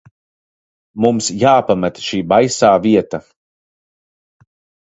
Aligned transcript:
Mums 1.05 1.27
jāpamet 1.43 2.01
šī 2.07 2.21
baisā 2.33 2.73
vieta. 2.87 3.23